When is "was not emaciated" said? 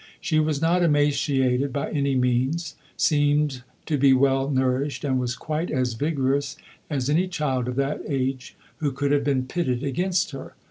0.39-1.71